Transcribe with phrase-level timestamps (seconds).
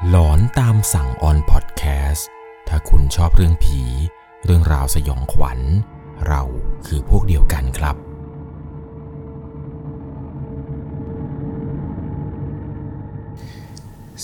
[0.00, 2.28] หลอนตามสั่งออนพอดแคสต์
[2.68, 3.80] ถ้าคุณชอบเรื่องผี
[4.44, 5.60] เรื่องราวสยองขวัญ
[6.28, 6.42] เรา
[6.86, 7.96] คือพวกเดียวกันครับ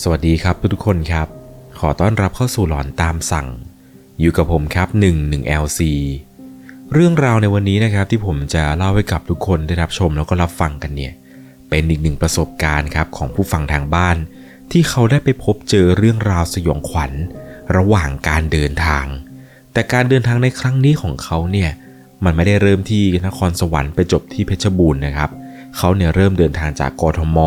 [0.01, 1.27] สวัสดีครับทุกๆคนครับ
[1.79, 3.47] ขอต้อนรับเข้าสู่หลอนตามสั่ง
[4.19, 5.79] อยู่กับผมครับ 1 1 LC
[6.93, 11.13] เรื่องราวในวันนี้นะครับที่ผมจะเล่าให้กับทุกคนได้รับชมแล้วก็รับฟังกันเนี่ย
[11.69, 14.17] เป็นอีกหนึ่งประสบการณ์ครับของผู้ฟังทางบ้าน
[14.71, 17.11] ที่เขาได้ไปพบเจอเรื่องราวสยองขวัญ
[17.77, 19.05] ระหว่างการเดินทาง
[19.73, 21.71] แต่การเดินทางในครั้งนี้ของเขาเนี่ย
[22.23, 25.29] มันไม่ได้เริ่มที่นครสวรรค์ไปจบที่เพชรบูรณ์นะครับ
[25.77, 27.37] เขาเนี่ยเริ่มเดินทางจากกทม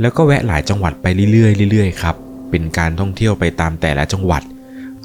[0.00, 2.16] แล้วก็แวะหลายจังหวัดไปเรื่อยๆเรื่อยๆครับ
[2.50, 4.42] เป็นการท่องเที่ยวไปตามแต่ละจังหวัด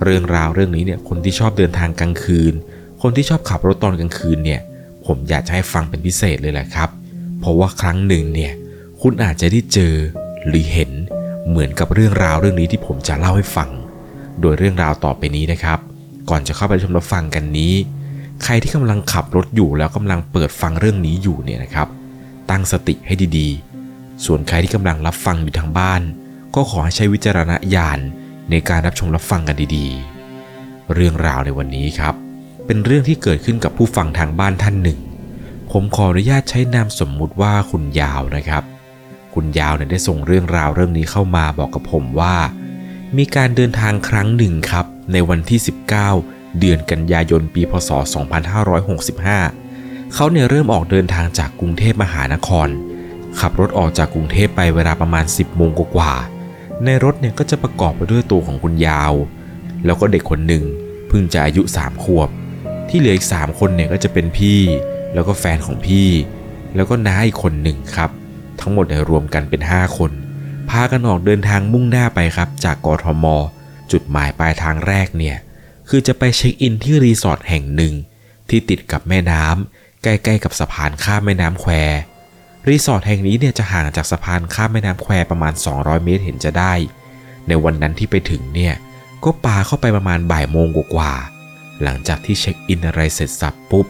[0.04, 2.54] เรื่องราวเรื่องนี้เนี่ยคนที่ชอบเดินทางกลางคืน
[3.02, 4.62] คนที่ชอบขับรถตอนกลางคืนเนี่ย
[5.06, 6.90] ผมอยากจะให้ฟังเป็นพิเศษเลยแหละครับ
[7.40, 8.54] เพราะว่าครั้งหนึ่งเนี่ย
[9.02, 9.94] คุณอาจจะได้เจอ
[10.48, 10.92] หรือเห็น
[11.48, 13.70] เหมือนกับเรื่องราวเรื่องนี้ที่ผมจะเล่าให้ฟัง
[14.42, 15.80] โดยเรื่องราวต่อไปนี้นะครับ
[16.30, 17.74] ก่อนจะเข้าไปชมรับฟังกันนี้
[18.44, 21.88] ใครที่กำลังขับรถอยู่แล้วกำลังเปิดฟังเรื่องนี้อยู่เนี่ยนะครับ
[22.50, 26.02] ตั้งสติให้ดีๆ ส่วนใครที่กำลังรับฟังอยู่ทางบ้าน
[26.56, 28.00] ก็ขอให้ใช้วิจารณญาณ
[28.50, 32.16] ในการรับชมรับฟังกันดีๆ เรื่องราวในวันนี้ครับ
[32.66, 35.00] เป็นเรื่องที่เกิดขึ้นกับผู้ฟังทางบ้านท่านหนึ่ง
[35.72, 38.64] ผมขออนุญาตใช้นามสมมุติว่าคุณยาวนะครับ
[39.42, 42.36] คุณยาวเนี่ยได้ส่งเรื่องราวเรื่องนี้เข้ามาบอกกับผมว่า
[43.18, 45.60] มีการเดินทางครั้งหนึ่งครับ ในวันที่
[46.06, 47.90] 19 เดือนกันยายนปีพศ
[49.38, 52.68] 2565 เขาเนี่ยเริ่มออกเดินทางจากกรุงเทพมหานคร
[53.40, 59.14] ขับรถออกจากกรุงเทพไปเวลาประมาณ 10โมงกว่าๆในรถเนี่ยก็จะประกอบไปด้วยตัวของคุณยาว
[59.86, 60.64] แล้วก็เด็กคนหนึ่ง
[61.08, 62.30] เพิ่งจะอายุ 3 ขวบ
[62.90, 64.60] ที่เหลืออีก 3 คนเนี่ยก็จะเป็นพี่
[65.14, 66.10] แล้วก็แฟนของพี่
[66.76, 68.12] แล้วก็น้าอีกคนหนึ่งครับ
[68.62, 70.12] ทั้งหมดเนี่ยรวมกันเป็น 5 คน
[70.70, 73.26] พากันออกเดินทางมุ่งหน้าไปครับ จากกทม
[73.92, 75.38] จุดหมายปลายทางแรกเนี่ย
[75.90, 77.94] คือจะไปเช็คอินที่รีสอร์ทแห่งหนึ่ง
[78.50, 81.74] ที่ติดกับแม่น้ำใกล้ๆกับสะพานข้ามแม่น้ำแคว
[82.68, 86.74] รีสอร์ทแห่งนี้เนี่ยจะห่างจากสะพานข้ามแม่น้ำแควประมาณ 200 เมตรเห็นจะได้
[87.48, 88.74] ในวันนั้นที่ไปถึงเนี่ย
[89.24, 93.86] ก็ปาเข้าไปประมาณบ่ายโมงกว่าๆหลังจากที่เช็คอินอะไรเสร็จสับปุ๊บ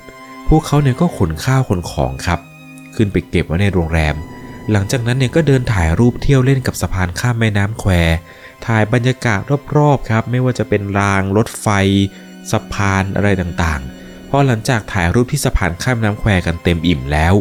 [0.47, 2.39] พวกเขาเนี่ยก็ขนข้าวขนของครับ
[2.95, 4.15] ขึ้นไปเก็บไว้ในโรงแรม
[4.71, 7.91] หลังจากนั้นเนี่ยก็เดินถ่ายรูปเที่ยวเล่นกับสะพานข้ามแม่น้ำแคว
[8.65, 9.39] ถ่ายบรรยากาศ
[9.77, 11.67] รอบๆครับ ไม่ว่าจะเป็นรางรถไฟ
[12.51, 17.33] สะพานอะไรต่างๆ พอหลังจากถ่ายรูปที่สะพานข้ามแม่น้ำแควกันเต็มอิ่มแล้ว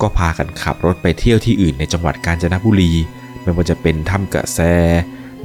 [0.00, 2.92] ก็พากันขับรถไปเที่ยวที่อื่นในจังหวัดกาญจนบุรี
[3.42, 4.60] ไม่ว่าจะเป็นถ้ำกระแส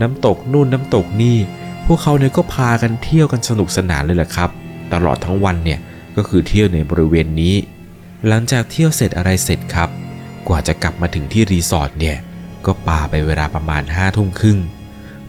[0.01, 1.38] น้ำตกนู่นน้ำตกนี่
[1.85, 4.50] พวกเขาเนี่ยก็พากันเที่ยวกันสนุกสนานเลยแหละครับ
[4.94, 5.79] ตลอดทั้งวันเนี่ย
[6.16, 7.56] ก็คือเที่ยวในบริเวณนี้
[8.28, 9.90] หลังจากเที่ยวเสร็จอะไรเสร็จครับ
[10.47, 12.17] กว่าจะกลับมาถึงที่รีสอร์ทเนี่ย
[12.66, 14.59] ก็ปาไปเวลาประมาณห้าทุ่มครึ่ง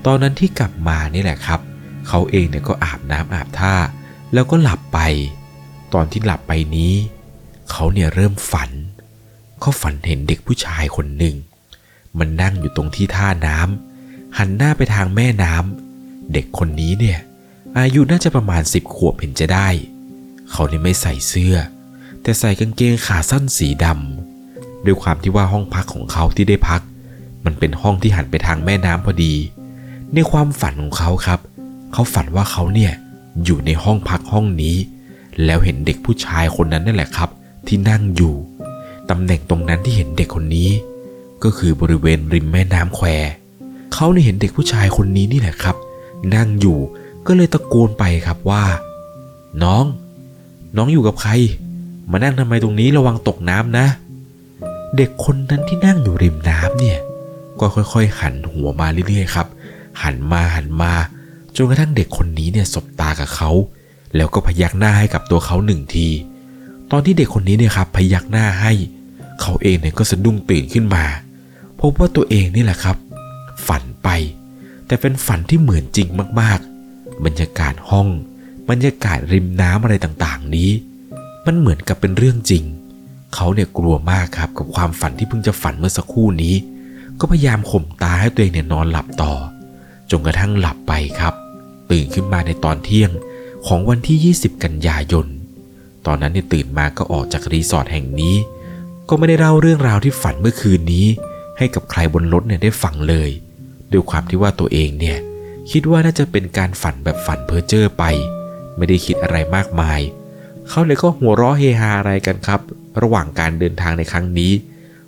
[0.04, 1.60] ตอนนั้นที่กลับมานี่แหละครับ
[2.08, 3.74] เขาเองเนี่ยก็อาบน้ำอาบท่า
[4.32, 5.00] แล้วก็หลับไป
[5.94, 6.94] ตอนที่หลับไปนี้
[7.70, 8.70] เขาเนี่ยเริ่มฝัน
[9.60, 11.36] เขาฝันเห็นเด็กผู้ชายคนหนึ่ง
[12.18, 17.18] มันนั่งอยู่ตรงที่ท่าน้ำหันหน้าไปทางแม่น้ำเด็กคนนี้เนี่ย
[17.78, 19.68] อายุน่าจะประมาณสิบขวบเห็นจะได้
[20.50, 21.56] เขาเนี่ยไม่ใส่เสื้อ
[22.22, 24.35] แต่ใส่กางเกงขาสั้นสีดำ
[24.86, 26.80] ด้วยความที่ว่าห้องพักของเขาที่ได้พัก
[27.44, 29.34] มันเป็นห้องที่หันไปทางแม่น้ำพอดี
[30.14, 31.40] ในความฝันของเขาครับ
[31.92, 32.92] เขาฝันว่าเขาเนี่ย
[33.44, 34.76] อยู่ในห้องพักห้องนี้
[35.44, 37.30] แล้วเห็นเด็กผู้ชายคนนั้นนั่นแหละครับ
[37.66, 38.34] ที่นั่งอยู่
[39.10, 40.70] ตำแหน่งตรงนั้นที่เห็นเด็กคนนี้
[41.44, 43.06] ก็คือบริเวณริมแม่น้ำแคว
[43.94, 45.76] เขาเนี่ยเห็นเด็กผู้ชายคนนี้นี่แหละครับ
[46.34, 46.78] นั่งอยู่
[47.26, 48.64] ก็เลยตะโกนไปครับว่า
[49.62, 49.84] น้อง
[50.76, 51.32] น้องอยู่กับใคร
[52.10, 53.86] มานั่งทำไมตรงนี้ระวังตกน้ำนะ
[54.96, 56.98] เด็กคนนั้นที่นั่งอยู่ริมน้ำเนี่ย
[57.60, 59.46] ก็ค่อยๆ หันหัวมาเรื่อยๆครับ
[60.02, 60.92] หันมาหันมา
[61.56, 63.50] จนกระทั่งเด็กคนนี้เนี่ยสบตากับเขา
[64.16, 66.08] แล้วก็พยักหน้าให้กับตัวเขาหนึ่งที
[66.90, 68.72] ตอนที่เด็กคนนี้เนี่ยครับพยักหน้าให้
[69.40, 71.04] เขาเองเนี่ยก็สะดุ้งตื่นขึ้นมา
[71.80, 72.96] พบว่าตัวเองนี่แหละครับ
[73.66, 74.08] ฝันไป
[74.86, 76.08] แต่เป็นฝันที่เหมือนจริง
[76.40, 78.08] มากๆ บรรยากาศห้อง
[78.70, 80.70] บรรยากาศริมน้ำอะไรต่างๆ นี้
[81.46, 82.64] มันเหมือนกับเป็นเรื่องจริง
[83.36, 86.54] เขาเนี่ยกลัวมากครับกับความฝันที่เพิ่งจะฝันเมื่อสักครู่นี้
[87.20, 89.32] ก็พยายามข่มตาให้ตัวเองเนี่ยนอนหลับต่อ
[90.10, 91.34] จนกระทั่งหลับไปครับ
[91.90, 93.10] ตื่นขึ้นมาในตอนเที่ยง
[93.66, 95.26] ของวันที่ 20 กันยายน
[96.06, 98.36] ตอนนั้นเนี่ยตื่นมาก็ออกจากรีสอร์ทแห่งนี้
[99.08, 101.06] ก็ไม่ได้เล่าเรื่องราวที่ฝันเมื่อคืนนี้
[101.58, 103.30] ให้กับใครบนรถเนี่ยได้ฟังเลย
[103.92, 105.18] ด้วยความที่ว่าตัวเองเนี่ย
[105.70, 108.04] คิดว่าน่าจะเป็นการฝันแบบฝันเพ้อเจ้อไป
[108.76, 110.00] ไม่ได้คิดอะไรมากมาย
[110.68, 112.60] เขาเลยก็หัวเราะเฮฮาอะไรกันครับ
[113.02, 114.52] ระหว่างการเดินทางในครั้งนี้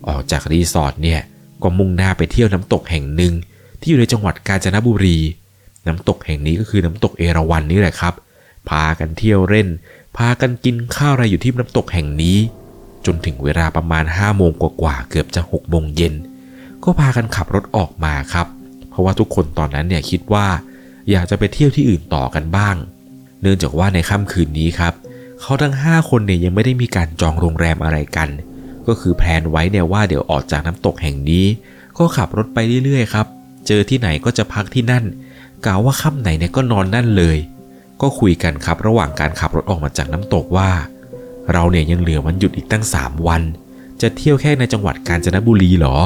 [0.08, 1.20] ออกจากรีสอร์ทเนี่ย
[1.62, 3.32] ก็มุ่งหน้าไปเที่ยวน้ำตกแห่งหนึ่ง
[3.80, 5.18] ที่อยู่ในจังหวัดกาญจนบุรี
[5.86, 8.14] น้ำตกแห่งนี้ก็คือน้ำตกเอราวัณนี่แหละครับ
[8.68, 9.68] พากันเที่ยวเล่น
[10.16, 12.38] พากันกินข้าวอะไรอยู่ที่น้ำตกแห่งนี้
[13.06, 16.14] จนถึงเวลาประมาณ5โมงกว่าๆเกือบจะ6โมงเย็น
[16.84, 18.46] ก็พากันขับรถออกมาครับ
[18.88, 20.46] เพราะว่าทุกคนตอนนั้นเนี่ยคิดว่า
[21.10, 22.76] อยากจะไปเที่ยวที่อื่นต่อกันบ้าง
[23.42, 24.94] เนื่องจากว่าในค่ำคืนนี้ครับ
[25.40, 28.28] เขาทั้ง 5 คนเนี่ยยังไม่ได้มีการจองโรงแรมอะไรกัน
[28.86, 31.46] ก็คือแพลนไว้เนี่ยว่าเดี๋ยวออกจากน้ำตกแห่งนี้
[31.98, 33.26] ก็ขับรถไปเรื่อยๆครับ
[33.66, 35.04] เจอที่ไหนก็จะพักที่นั่น
[35.64, 37.38] กล่าวว่าค่ำไหนเนี่ยก็นอนนั่นเลย
[38.00, 40.70] ก็คุยกันครับระหว่างการขับรถออกมาจากน้ำตกว่า
[41.52, 43.42] เราเนี่ยยังเหลือวันหยุดอีกตั้ง 3 วัน
[44.00, 45.96] จะเที่ยวแค่ในจังหวัดกาญจนบุรีเหรอ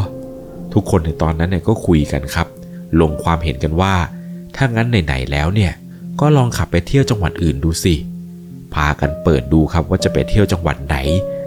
[0.73, 2.47] ทุกคนในตอนนั้นเนี่ยก็คุยกันครับ
[3.01, 3.95] ลงความเห็นกันว่า
[4.57, 5.73] ถ้างั้นไหนๆแล้วเนี่ย
[6.21, 7.95] ก็ลองขับไปเที่ยวจังหวัดอื่นดูสิ
[8.75, 10.97] พากันเปิดดูครับว่าจะไปเที่ยวจังหวัดไหน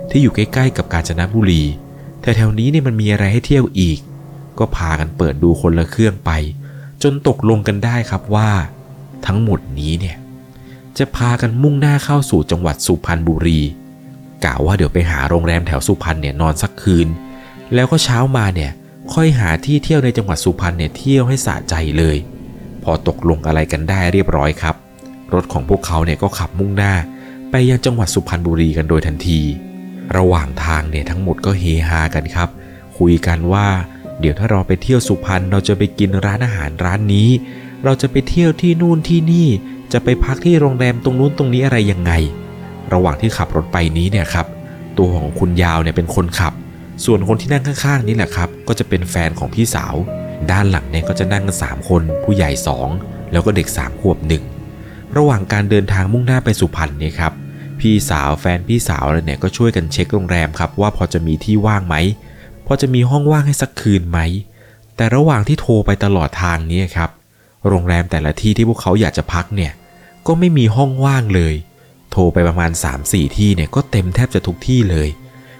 [0.09, 1.63] ที่อยู่ใกล้ๆ กับกาญจนบุรี
[2.21, 3.99] แต่แถวนี้เนี่ยมันมีอะไรให้เที่ยวอีก
[4.59, 6.31] ก็พากันเปิดดูคนละเครื่องไป
[7.03, 8.49] จนตกลงกันได้ครับว่า
[9.25, 10.17] ทั้งหมดนี้เนี่ย
[10.97, 13.61] จะพากันมุ่งหน้าเข้าสู่จังหวัดสุพรรณบุรี
[14.45, 17.07] กะว่าเดี๋ยวไปหาโรงแรมแถวสุพรรณเนี่ยนอนสักคืน
[17.73, 18.71] แล้วก็เช้ามาเนี่ย
[19.13, 22.17] ค่อยหาที่เที่ยวในจังหวัดสุพรรณเนี่ยเที่ยวให้สะใจเลย
[22.83, 24.75] พอตกลงอะไรกันได้เรียบร้อยครับ
[25.33, 26.93] รถของพวกเขาเนี่ยก็ขับมุ่งหน้า
[27.57, 29.41] ไปยังจังหวัดสุพรรณบุรีกันโดยทันที
[30.17, 32.49] ระหว่างทางเนี่ยทั้งหมดก็เฮฮากันครับ
[32.97, 33.67] คุยกันว่า
[34.19, 37.29] เดี๋ยวถ้าเราไปเที่ยวสุพรรณเราจะไปกินร้านอาหารร้านนี้
[37.83, 39.47] เราจะไปเที่ยวที่นู่นที่นี่
[39.93, 42.11] จะไปพักที่โรงแรมตรงนู้นตรงนี้อะไรยังไง
[42.93, 44.47] ระหว่างที่ขับรถไปนี้เนี่ยครับ
[44.97, 46.53] ตัวของคุณยาวเนี่ยเป็นคนขับ
[47.05, 49.95] ส่วนคนที่นั่งข้างๆนี่แหละครับ ก็จะเป็นแฟนของพี่สาว
[50.51, 52.87] ด้านหลังเนี่ยก็จะนั่งกันสามคน ผู้ใหญ่สอง
[53.31, 54.43] แล้วก็เด็กสามขวบหนึ่ง
[55.17, 57.33] ระหว่างการเดินทางมุ่งหน้าไปสุพรรณเนี่ยครับ
[57.79, 61.95] พี่สาวแฟนพี่สาวอะไรเนี่ยก็ช่วยกันเช็คโรงแรมครับว่าพอจะมีที่ว่างไหม
[62.67, 64.19] พอจะมีห้องว่างให้สักคืนไหม
[64.95, 67.09] แต่ระหว่างที่โทรไปตลอดทางนี้ครับ
[67.67, 69.71] โรงแรมแต่ละที่ที่พวกเขาอยากจะพักเนี่ย
[70.27, 71.55] ก็ไม่มีห้องว่างเลย
[72.11, 72.71] โทรไปประมาณ
[73.03, 75.09] 3-4 ที่เนี่ยก็เต็มแทบจะทุกที่เลย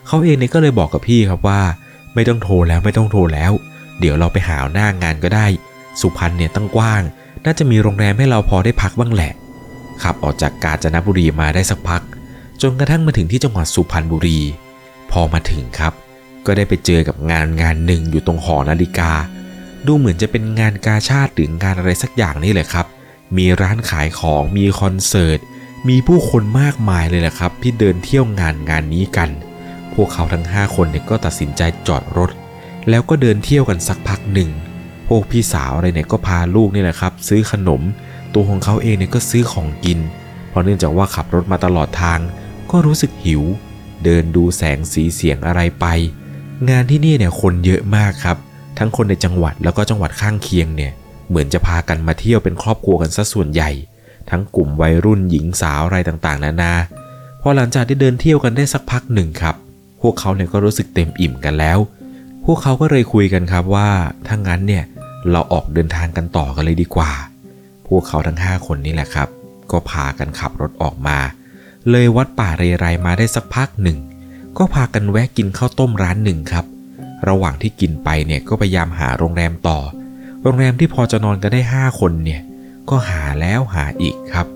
[0.08, 1.62] เขาเองเนี่ยก็เลยบอกกับพี่ครับว่า
[2.16, 3.52] ไม่ต้องโทรแล้วไม่ต้องโทรแล้ว
[4.00, 5.46] เดี๋ยวเราไปหาหน้างานก็ได้
[6.00, 7.02] สุพรรณเนี่ยตั้งกว้าง
[7.46, 9.32] น่าจะมีโรงแรมให้เราพอได้พักบ้างแหละ
[10.04, 12.02] ขับออกจากกาญจนบุรีมาได้สักพัก
[12.62, 14.40] จนกระทั่งมาถึงที่จังหวัดสุพรรณบุรี
[15.12, 15.94] พอมาถึงครับ
[16.46, 19.12] ก็ได้ไปเจอกับงานงานหนึ่งอยู่ตรงหอนาฬิกา
[19.86, 22.86] ดูเหมือนจะเป็นงานกาชาติหรืองานอะไรสักอย่างนี่แหละครับ
[23.38, 25.40] มีร้านขายของมีคอนเสิร์ต
[25.88, 29.30] มีผู้คนมากมายเลยแหละครับ ที่เดินเที่ยวงานงานนี้กัน
[29.94, 32.30] พวกเขาทั้ง 5 คนเนี่ยก็ตัดสินใจจอดรถ
[32.90, 34.50] แล้วก็เดินเที่ยวกันสักพักหนึ่ง
[35.08, 37.82] พวกพี่สาวอะไรเนี่ยก็พาลูกนี่แหละครับ ซื้อขนม
[38.36, 40.00] ตัวของเขาเองเนี่ยก็ซื้อของกิน
[40.50, 42.20] เพราะเนื่องจากว่าขับรถมาตลอดทาง
[42.72, 43.44] ก็รู้สึกหิว
[44.04, 45.86] เดินดูแสงสีเสียงอะไรไป
[46.70, 48.38] งานที่นี่เนี่ยคนเยอะมากครับ
[48.78, 50.92] ทั้งคนในจังหวัดแล้วก็จังหวัดข้างเคียงเนี่ย
[51.30, 53.72] เหมือนจะพากันมาเที่ยวเป็นครอบครัวกันซะส่วนใหญ่
[54.30, 56.74] ทั้งกลุ่มวัยรุ่นหญิงสาวอะไรต่างๆ นานา
[57.42, 59.56] พอหลังจากที่เดินเที่ยวกันได้สักพักหนึ่งครับ
[60.02, 61.78] พวกเขาเนี่ยก็รู้สึกเต็มอิ่มกันแล้ว
[62.46, 63.90] พวกเขาก็เลยคุยกันครับว่า
[64.28, 64.84] ถ้างั้นเนี่ย
[65.32, 67.12] เราออกเดินทางกันต่อกันเลยดีกว่า
[67.88, 69.30] พวกเขาทั้ง 5 คนนี่แหละครับ
[69.72, 71.18] ก็พากันขับรถออกมา
[71.90, 73.98] เลยวัดป่าเรไรมาได้สักพักหนึ่ง
[74.58, 76.66] ก็พากันแวะกินข้าวต้มร้านหนึ่งครับ
[77.28, 79.80] ระหว่างที่กินไปเนี่ยก็พยายามหาโรงแรมต่อ
[80.44, 82.42] โรงแรมที่พอจะนอนกันได้ 5 คนเนี่ย
[82.90, 84.48] ก็หาแล้วหาอีกครับ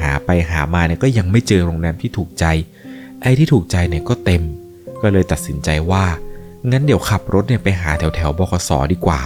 [0.00, 2.44] หาไปหามาเนี่ยก็ยังไม่เจอโรงแรมที่ถูกใจ
[3.22, 4.42] ไอ้ที่ถูกใจเนี่ยก็เต็ม
[5.02, 6.04] ก็เลยตัดสินใจว่า
[6.70, 9.20] งั้นเดี๋ยวขับรถเนี่ยไปหาแถวแถวบกสดีกว่า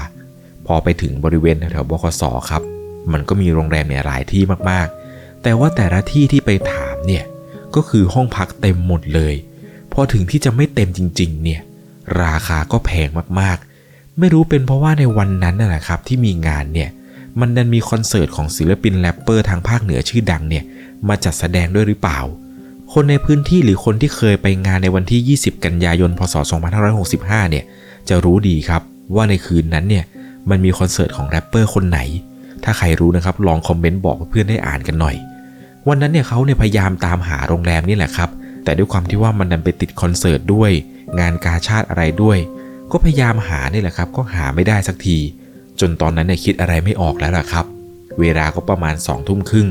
[0.66, 2.62] พอไปถึงบริเวณแถวแถวบกสครับ
[3.12, 7.24] มันก็มีโรงแรมเนี่ยหลายที่มากๆ แต่ว่าแต่ละที่ที่ไปถามเนี่ย
[7.74, 9.34] ก็คือห้องพักเต็มหมดเลย
[9.92, 11.60] พอถึงที่จะไม่เต็มจริง ๆ เนี่ย
[12.22, 13.08] ราคาก็แพง
[13.40, 16.90] มากๆ ไม่รู้เป็นเพราะว่าในวันนั้นน่ะนะครับที่มีงานเนี่ย
[17.40, 20.64] มันดันมีคอนเสิร์ตของศิลปินแรปเปอร์ทางภาคเหนือชื่อดังเนี่ย
[21.08, 22.20] มาจัดแสดงด้วยหรือเปล่า
[22.92, 26.34] คนในพื้นที่หรือคนที่เคยไปงานในวันที่ 20 กันยายน พศ
[26.92, 27.64] 2565 เนี่ย
[28.08, 28.82] จะรู้ดีครับ
[29.14, 30.04] ว่าในคืนนั้นเนี่ย
[30.50, 32.00] มันมีคอนเสิร์ตของแรปเปอร์คนไหน
[32.64, 35.16] ถ้าใครรู้นะครับลองคอมเมนต์บอกเพื่อนได้อ่านกันหน่อย
[35.88, 38.30] วันนั้นเนี่ยเขาเนี่ยพยายามตามหาโรงแรมนี่แหละครับ
[38.64, 40.70] แต่ด้วยความที่ว่ามันดันไปติดคอนเสิร์ตด้วย
[41.20, 42.38] งานกาชาติอะไรด้วย
[42.90, 45.18] ก็พยายามหานี่แหละครับ ก็หาไม่ได้สักที
[45.80, 47.64] จนตอนนั้นเนี่ยคิดอะไรไม่ออกแล้วล่ะครับ
[48.20, 49.68] เวลาก็ประมาณสองทุ่มครึ่ง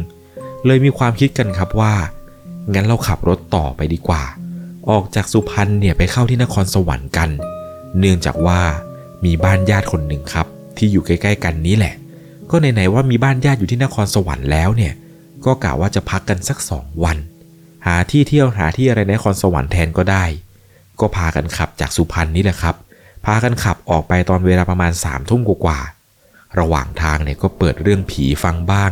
[0.65, 1.93] เลยมีความคิดกันครับว่า
[2.73, 4.23] งั้นเราขับรถต่อไปดีกว่า
[4.89, 7.29] ออกจากสุพรรณเนี่ยไปเข้าที่นครสวรรค์กัน
[7.99, 8.61] เนื่องจากว่า
[9.25, 11.93] มีบ้านญาติคนหนึ่งครับ ที่อยู่ใกล้ ๆ กันนี้แหละ
[12.51, 14.93] ก็ไหนๆว่ามีบ้านญาติอยู่ที่นครสวรรค์แล้วเนี่ย
[15.45, 17.17] ก็กะว่าจะพักกันสักสองวัน
[17.85, 20.25] หาที่เที่ยวหาที่อะไรในนครสวรรค์แทนก็ได้
[20.99, 22.75] ก็พากันขับจากสุพรรณนี่แหละครับ
[23.25, 28.91] พากันขับออกไปตอนเวลาประมาณ3ามทุ่มกว่าๆระหว่างทางเนี่ยก็เปิดเรื่องผีฟังบ้าง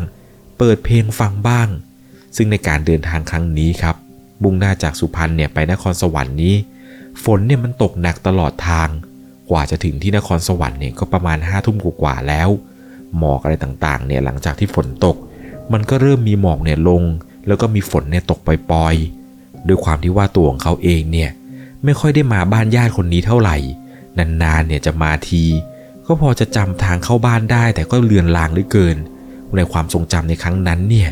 [0.57, 1.67] เปิดเพลงฟังบ้าง
[2.35, 3.95] ซึ่งในการเดินทางครั้งนี้ครับ
[4.43, 6.55] มุ่งหน้าจากสุพรรณเนี่ยไปนครสวรรค์นี้
[7.23, 8.89] ฝนเนี่ยมันตกหนักตลอดทาง
[9.49, 12.49] กว่าจะถึงที่นครสวรรค์เนี่ยก็ประมาณห้าทุ่มกว่าแล้ว
[13.19, 15.15] หมอกอะไรต่างๆเนี่ยหลังจากที่ฝนตก
[15.73, 17.03] มันก็เริ่มมีหมอกเนี่ยลง
[17.47, 21.29] แล้วก็มีฝนเนี่ยตกปล่อยๆด้วยความที่ว่าตัวของเขาเองเนี่ย
[21.83, 23.57] ไม่ค่อยได้มาบ้านญาติคนนี้เท่าไหร่
[24.17, 25.43] นานๆเนี่ยจะมาที
[26.05, 28.97] ก็พอจะจำทางเข้าบ้านได้แต่ก็เลือนลางเหลือเกิน
[29.55, 31.09] ในความทรงจำในครั้งนั้นเนี่ย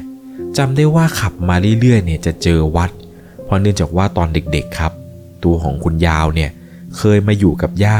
[0.57, 2.91] จำได้ว่าขับมาเรื่อยๆเนี่ยจะเจอวัด
[3.43, 4.91] เพราะเนื่องจากว่าตอนเด็กๆครับ
[5.43, 6.49] ตัวของคุณยาวเนี่ย
[6.97, 7.95] เคยมาอยู่กับย่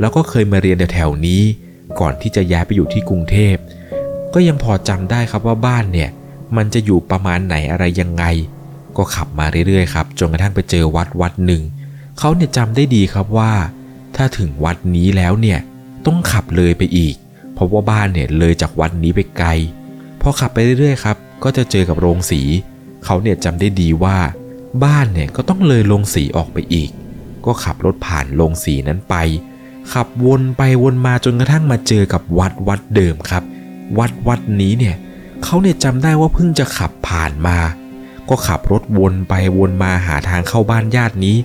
[0.00, 1.42] แล้วก็เคยมาเรียนแถวๆนี้
[2.00, 3.56] ก่อนที่จะย้ายไปอยู่ที่กรุงเทพ
[4.34, 6.10] ก็ยังพอจำได้ครับว่าบ้านเนี่ย
[6.56, 8.24] มันจะอยู่ประมาณไหนอะไรยังไง
[8.96, 11.62] ก็ขับมาเรื่อยๆครับจนกระทั่งไปเจอวัดวัดหนึ่ง
[12.18, 13.52] เขาเนี่ยจำได้ดีครับว่า
[14.16, 15.58] ถ้าถึงวัดนี้แล้วเนี่ย
[16.06, 17.14] ต้องขับเลยไปอีก
[17.54, 19.48] เพราะว่าบ้านเนี่ยเลยจากวัดนี้ไปไกล
[20.20, 22.40] พอขับไปเรื่อยๆครับ ก็จะเจอกับโรงสี
[23.04, 24.16] เขาเนี่ยจำได้ดีว่า
[24.84, 26.90] บ้านเนี่ยก็ต้องเลยโรงสีออกไปอีก
[27.46, 29.14] ก็ขับรถผ่านโรงสีนั้นไป
[29.92, 33.42] ขับวนไปวนมาจนกระทั่งมาเจอกับวัดวัดเดิมครับ
[33.98, 34.96] วัดวัดนี้เนี่ย
[35.44, 37.58] เขาเนี่ยจำได้ว่าเพิ่งจะขับผ่านมา
[38.28, 41.36] ก็ขับรถวนไปวนมาหาทางเข้าบ้านญาตินี้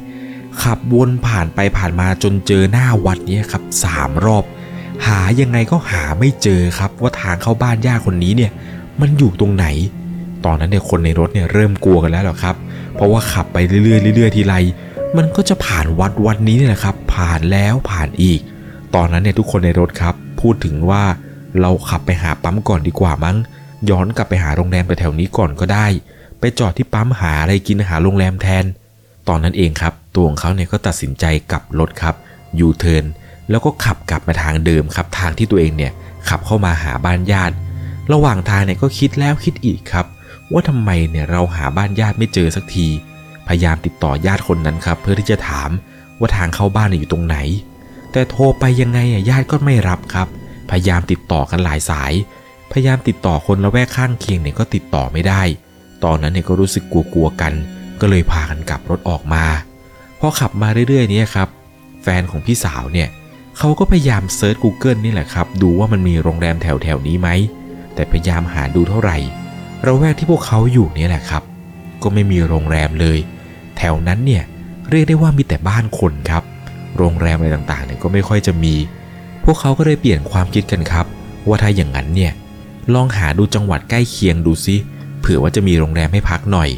[0.63, 4.43] ขับวนผ่านไปผ่านมาจนเจอหน้าวัดนี้ครับสามรอบ
[5.07, 8.51] หายังไงก็หาไม่เจอครับ ว่าทางเข้าบ้านญาติคนนี้เนี่ย
[9.01, 9.65] มันอยู่ตรงไหน
[10.45, 12.55] ตอนนั้นเนี่ยคนในรถเนี่ยเริ่มกลัวกันแล้วหรอครับ
[12.95, 14.55] เพราะว่าขับไปเรื่อยๆเรื่อยๆทีไร
[15.15, 18.39] มันก็จะผ่านวัดวัดนี้นี่แหละครับ ผ่านแล้วผ่านอีก
[18.95, 21.03] ตอนนั้นเนี่ยทุกคนในรถครับ พูดถึงว่า
[21.61, 23.37] เราขับไปหาปั๊มก่อนดีกว่ามั้ง
[23.89, 25.87] ย้อนกลับไปหาโรงแรมไปแถวนี้ก่อนก็ได้
[26.39, 28.65] ไปจอดที่ปั๊มหาอะไรกินหาโรงแรมแทน
[29.27, 32.15] ตอนนั้นเองครับ ตัวของเขาเนี่ยก็ตัดสินใจกลับรถครับ
[32.59, 33.05] ยูเทิร์น
[33.49, 35.91] แล้วก็ขับกลับมาทางเดิมครับ ทางที่ตัวเองเนี่ย
[36.29, 37.55] ขับเข้ามาหาบ้านญาติ
[38.13, 40.05] ระหว่างทางเนี่ยก็คิดแล้วคิดอีกครับ
[40.51, 42.87] ว่าทำไมเนี่ยเราหาบ้านญาติไม่เจอสักที
[43.47, 45.69] พยายามติดต่อญาติคนนั้นครับ เพื่อที่จะถาม
[46.19, 47.37] ว่าทางเข้าบ้านอยู่ตรงไหน
[48.11, 48.99] แต่โทรไปยังไง
[49.29, 50.27] ญาติก็ไม่รับครับ
[50.69, 52.13] พยายามติดต่อกันหลายสาย
[52.71, 55.41] พยายามติดต่อคนละแวกข้างเคียงเนี่ยก็ติดต่อไม่ได้
[56.03, 57.53] ตอนนั้นเนี่ยก็รู้สึกกลัวๆกัน
[58.01, 59.45] ก็เลยพากันกลับรถออกมา
[60.19, 61.47] พอขับมาเรื่อยๆนี้ครับ
[62.03, 63.09] แฟนของพี่สาวเนี่ย
[63.57, 67.29] เขาก็พยายามเซิร์ช Google นี่แหละครับ ดูว่ามันมีโรงแรมแถวๆนี้ไหม
[67.93, 69.17] แต่พยายามหาดูเท่าไหร่
[69.85, 71.43] ระแวกที่พวกเขาอยู่เนี่ยแหละครับ
[72.03, 73.19] ก็ไม่มีโรงแรมเลย
[73.77, 74.43] แถวนั้นเนี่ย
[74.89, 76.43] เรียกได้ว่ามีแต่บ้านคนครับ
[76.97, 78.73] โรงแรมอะไรต่างๆเนี่ยก็ไม่ค่อยจะมี
[79.43, 81.05] พวกเขาก็เลยเปลี่ยนความคิดกันครับ
[81.47, 82.31] ว่าถ้าอย่างนั้นเนี่ย
[82.93, 84.75] ลองหาดูจังหวัดใกล้เคียงดูซิ
[85.19, 86.69] เผื่อว่าจะมีโรงแรมให้พักหน่อย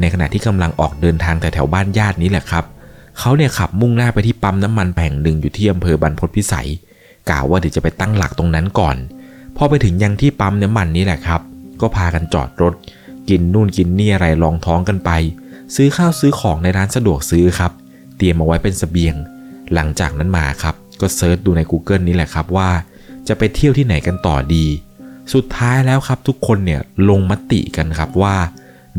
[0.00, 2.64] ในขณะที่กำลังออกเดินทางแต่แถวบ้านญาตินี้แหละครับ
[3.18, 6.68] เขาเนี่ยขับมุ่งหน้าไปที่ปั๊มน้ำมันแห่งหนึ่งอยู่ที่อำเภอบรรพตพิสัย
[7.30, 8.96] กล่าวว่าเดี๋ยวจะไปตั้งหลักตรงนั้นก่อน
[9.56, 11.40] พอไปถึงยังที่ปั๊มน้ำมันนี้แหละครับ
[11.80, 12.74] ก็พากันจอดรถ
[13.28, 15.10] กินนู่นกินนี่อะไรลองท้องกันไป
[15.74, 17.72] ซื้อข้าวซื้อของในร้านสะดวกซื้อครับ
[18.16, 19.14] เตรียมเอาไว้เป็นสเสบียง
[19.74, 22.70] หลังจากนั้นมาครับ ก็เซิร์ชดูใน Google นี้แหละครับว่า
[23.28, 24.66] จะไปเที่ยวที่ไหนกันต่อดี
[25.34, 28.36] สุดท้ายแล้วครับทุกคนเนี่ยลงมติกันครับว่า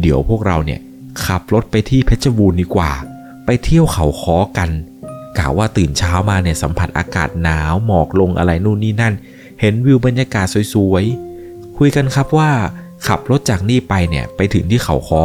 [0.01, 0.79] เดี๋ยวพวกเราเนี่ย
[1.25, 2.91] ขับรถไปที่เพชรบูรณ์ดีกว่า
[3.45, 4.69] ไปเที่ยวเขาค้อกัน
[5.37, 9.13] กล่าวว่าตื่นเช้ามาเนี่ยสัมผัสอากาศหนาวหมอกลงอะไรนู่นนี่นั่น
[9.61, 12.51] เห็นวิวบรรยากาศสวยๆ คุยกันครับว่า
[13.07, 15.23] ขับรถจากนี่ไปเนี่ยไปถึงที่เขาค้อ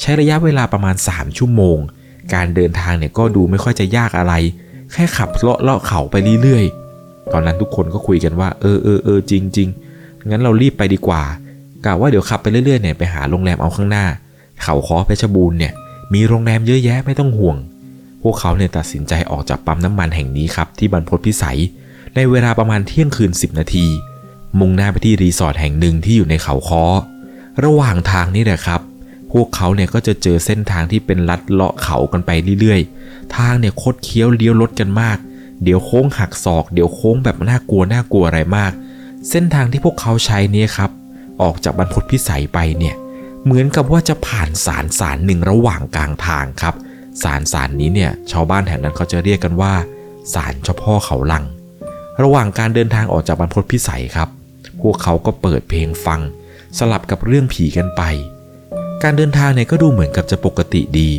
[0.00, 1.78] ใช้ระยะเวลาประมาณ 3 ชั่วโมง
[2.34, 4.34] การเดินทางเนี่ยก็ดูไม่ค่อยจะยากอะไร
[4.92, 9.68] แค่ขับเลาะเลาะเขาไปเรื่อยๆ ตอนนั้นทุกคนก็คุยกันว่า เออเออเออจริงจริง
[10.26, 11.22] งั้นเรารีบไปดีกว่า
[11.84, 14.06] กะว่าเดี๋ยวขับไปเรื่อยๆเนี่ยไปหาโรงแรมเอาข้างหน้า
[14.62, 15.72] เขาค้อเพชรบูรณ์เนี่ย
[16.14, 17.56] มีโรงแรมเยอะแยะไม่ต้องห่วง
[18.22, 21.58] พวกเขาเนี่ยตัดสินใจออกจากปั๊มน้ำมันแห่งนี้ครับที่บรรพตพิสัย
[22.14, 23.86] ในเวลาประมาณเที่ยงคืน 10 นาที
[24.58, 26.84] มุ่งหน้าไปที่รีสอร์ทแห่งหนึ่งที่อยู่ในเขาค้อ
[27.64, 28.80] ระหว่างทางนี่แหละครับ
[29.32, 32.30] พวกเขาเนี่ยก็จะเจอเส้นทางที่เป็นลัดเลาะเขากันไป
[32.60, 35.18] เรื่อยๆ ทางเนี่ยคดเคี้ยวเลี้ยวรถกันมาก
[35.62, 38.72] เดี๋ยวโค้งหักศอก เดี๋ยวโค้งแบบน่ากลัวน่ากลัวอะไรมาก
[39.30, 40.90] เส้นทางที่พวกเขาใช้เนี้ครับ
[41.42, 42.94] ออกจากบรรพตพิสัยไปเนี่ย
[43.44, 46.74] เหมือนกับว่าจะผ่านสารสารหนึ่งระหว่างกลางทางครับ
[47.22, 49.74] สารสารนี้เนี่ยชาวบ้านแถวนั้นเขาจะเรียกกันว่า
[50.34, 51.44] สารเจ้าพ่อเขาลัง
[52.22, 54.28] ระหว่างการเดินทางออกจากบรรพตพิสัยครับ
[54.80, 56.20] พวกเขาก็เปิดเพลงฟัง
[56.78, 58.02] สลับกับเรื่องผีกันไป
[59.02, 61.10] การเดินทางเนี่ยก็ดูเหมือนกับจะปกติดี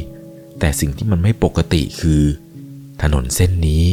[0.59, 2.23] แต่สิ่งที่มันไม่ปกติคือ
[3.01, 3.85] ถนนเส้นนี้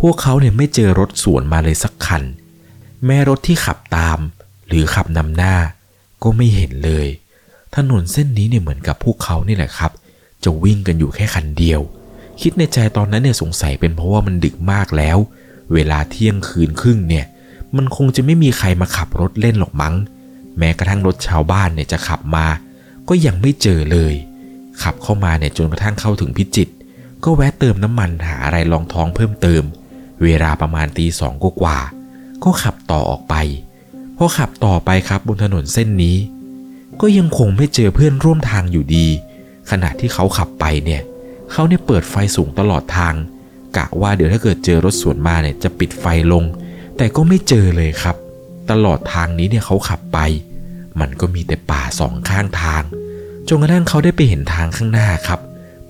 [0.00, 2.22] พวกเขาเนี่ยไม่เจอรถสวนมาเลยสักคัน
[3.04, 4.18] แม้รถที่ขับตาม
[4.68, 5.54] หรือขับนำหน้า
[6.22, 7.06] ก็ไม่เห็นเลย
[7.76, 9.92] ถนนเส้นนี้เนี่ยเหมือนกับพวกเขานี่แหละครับ
[10.44, 11.80] จะวิ่งกันอยู่แค่คันเดียว
[12.40, 15.18] คิดในใจตอนนั้นเนี่ยสงสัยเป็นเพราะว่ามันดึกมากแล้ว
[15.72, 17.26] เวลาเที่ยงคืนครึ่งเนี่ย
[17.76, 19.94] มันคงจะไม่มีใครมาขับรถเล่นหรอกมั้ง
[20.58, 22.46] แม้กระทั่งรถชาวบ้านเนี่ยจะขับมา
[23.14, 24.14] ก็ยังไม่เจอเลย
[24.82, 26.68] ขับเข้ามาเนี่ยจนกระทั่งเข้าถึงพิจิต
[27.24, 29.62] ก็แวะเติมน้ำมันหาอะไรรองท้องเพิ่มเติม
[30.22, 31.78] เวลาประมาณตีสองกว่า
[32.44, 33.34] ก็ขับต่อออกไป
[34.16, 36.16] พอขับต่อไปครับบนถนนเส้นนี้
[37.00, 39.06] ก็ยังคงไม่เจอเพื่อนร่วมทางอยู่ดี
[39.70, 41.02] ขณะที่เขาขับไปเนี่ย
[41.52, 43.14] เขาเนี่ยเปิดไฟสูงตลอดทาง
[43.76, 46.44] กะว่าเดี๋ยวถ้าเกิดเจอรถสวนมาเนี่ยจะปิดไฟลง
[46.96, 48.16] แต่ก็ไม่เจอเลยครับ
[48.70, 50.20] ตลอดทางนี้เนี่ยเขาขับไป
[51.00, 52.84] มันก็มีแต่ป่าสองข้างทาง
[53.48, 55.40] จนกระทั่งเขาได้ไปเห็นทางข้างหน้าครับ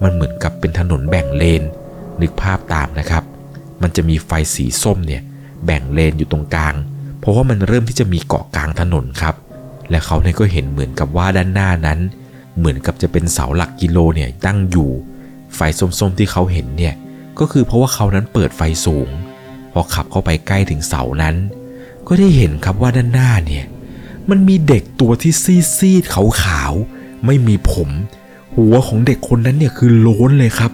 [0.02, 1.62] มันเหมือนกับเป็นถนนแบ่งเลน
[2.20, 3.24] นึกภาพตามนะครับ
[3.82, 5.22] มันจะมีไฟสีส้มเนี่ย
[5.64, 6.74] แบ่งเลนอยู่ตรงกลาง
[7.20, 9.34] เพราะว่ามันเริ่มที่จะมีเกาะกลางถนนครับ
[9.90, 11.98] และเขาเนี่ยก็เห็นเหมือนกับว่าด้านหน้านั้น
[12.58, 14.90] เหมือนกับจะเป็นเสาหลักกิโลเนี่ยตั้งอยู่
[15.54, 16.94] ไฟส้มๆที่เขาเห็นเนี่ย
[17.38, 19.08] ก็คือเพราะว่าเขานั้นเปิดไฟสูง
[19.72, 21.36] พอขับเข้าไปใกล้ถึงเสานั้น
[22.06, 23.64] ก็ได้เห็นครับว่าด้านหน้าเนี่ย
[24.30, 25.32] มันมีเด็กตัวที่
[25.76, 27.88] ซีดๆขาวๆ ไม่มีผม
[28.56, 30.72] หัวของเด็กคนนั้นเนี่ยคือโล้นเลยครับ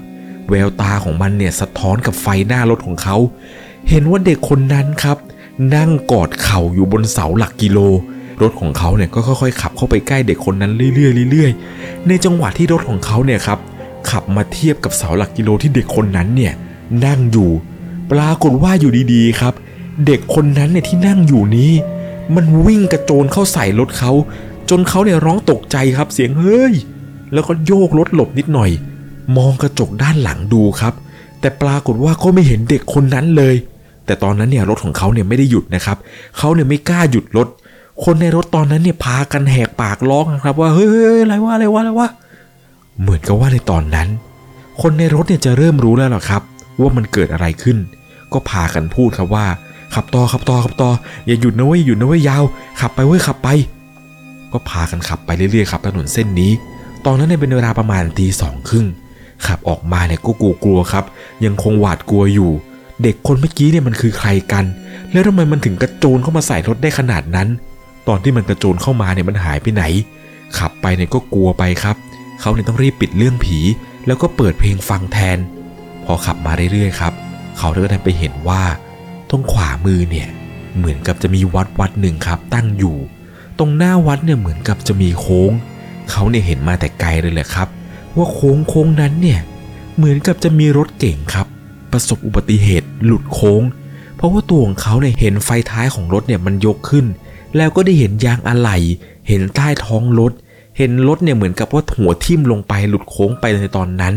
[0.48, 3.16] แววตาของมันเนี่ยสะท้อนกับไฟหน้ารถของเขา
[3.88, 5.18] เห็นว่าเด็กคนนั้นครับ
[5.74, 7.78] นั่งกอดเข่าอยู่บนเสาหลักกิโล
[8.42, 13.58] รถของเขาเนี่ยก็ค่อยๆ ขับเข้าไปใกล้เด็กคนนั้นเรื่อยๆเรื่อยๆ ในจังหวะที่รถของเขาเนี่ยครับ
[14.10, 16.52] ขับมาเทียบกับเสาหลักกิโลที่เด็กคนนั้นเนี่ย
[17.04, 17.50] นั่งอยู่
[18.10, 19.54] ปรากฏว่าอยู่ดีๆครับ
[20.06, 21.70] เด็กคนนั้นเนี่ยที่นั่งอยู่นี้
[22.34, 24.12] มันวิ่งกระโจนเข้าใส่รถเขา
[24.70, 26.75] จนเขาเนี่ยร้องตกใจครับเสียงเฮ้ย
[27.32, 28.70] แล้วก็โยกรถหลบนิดหน่อย
[29.37, 30.94] มองกระจกด้านหลังดูครับ
[31.40, 33.54] แต่ปรากฏว่าก็ไม่เห็นเด็กคนนั้นเลย
[34.06, 35.96] แต่ตอนนั้นเนี่ยรถของเขาเนี่ยไม่ได้หยุดนะครับ
[36.38, 37.48] เขาเนี่ยไม่กล้าหยุดรถ
[38.04, 42.08] คนในรถตอนนั้นเนี่ยพากันแหกปากร้องนะครับ ว่าเฮ้ยอะไรวะอะไรวะอะไรวะ
[43.00, 44.08] เหมือนกับว่าในตอนนั้น
[44.80, 46.42] คนในรถเนี่ยจะเริ่มรู้แล้วหรอครับ
[46.80, 47.78] ว่ามันเกิดอะไรขึ้น
[48.32, 49.46] ก็พากันพูดครับว่า
[49.94, 50.90] ขับต่อขับต่อขับต่อ
[51.26, 52.44] อย่าหยุดนะเว้ยหยุดนะเว้ยยาว
[52.81, 53.48] ขับไปเว้ยขับไป
[54.52, 56.52] ก็พากันขับไปเรื่อยๆครับถนนเส้นนี้
[57.06, 58.87] ตอนนั้นเนี่ยเป็นเวลาประมาณตีสองครึ่ง
[59.46, 60.32] ขับออกมาเนี่ยก็
[60.64, 61.04] กลัวๆครับ
[61.44, 62.50] ยังคงหวาดกลัวอยู่
[63.02, 64.64] เด็กคนเมื่อกี้เนี่ยมันคือใครกัน
[65.12, 67.48] แล้วทำไมมันถึงกระโจนเข้ามาใส่รถได้ขนาดนั้น
[68.08, 69.84] ตอนที่มันกระโจนเข้ามาเนี่ยมันหายไปไหน
[70.58, 71.96] ขับไปเนี่ยก็กลัวไปครับ
[72.40, 73.58] เขาเนี่ยต้องรีบปิดเรื่องผี
[74.06, 75.38] แล้วก็เปิดเพลงฟังแทน
[76.04, 77.12] พอขับมาเรื่อยๆครับ
[77.58, 78.62] เขาก็ได้ไปเห็นว่า
[79.30, 80.28] ตรงขวามือเนี่ย
[80.76, 82.96] เหมือนกับจะมีวัดวัดหนึ่งครับตั้งอยู่
[83.59, 85.51] ตรงหน้าวัดเนี่ยเหมือนกับจะมีโค้ง
[86.11, 87.68] เขาเนี่ยเห็นมาแต่ไกลเลยแหละครับ
[88.16, 89.40] ว่าโค้งโค้งนั้นเนี่ย
[89.97, 91.47] เหมือนกับจะมีรถเก่งครับ
[91.92, 93.62] ประสบอุบัติเหตุหลุดโค้ง
[94.16, 97.07] เพราะว่าตัวของเขาเนี่ยเห็นไฟท้ายของรถเนี่ยมันยกขึ้น
[97.57, 98.79] แล้วก็ได้เห็นยางอะไหล่
[99.29, 100.33] เห็นใต้ท้องรถ
[100.79, 104.14] เห็นรถเนี่ยเหมือนกับว่าหัวทิ่มลงไปหลุดโค้งไปในตอนนั้น